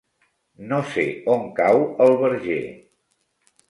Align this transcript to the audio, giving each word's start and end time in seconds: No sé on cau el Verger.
No 0.71 0.79
sé 0.95 1.05
on 1.35 1.47
cau 1.61 1.85
el 2.09 2.19
Verger. 2.27 2.61